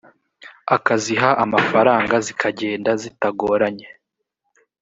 [0.75, 3.87] akaziha amafaranga zikagenda zitagoranye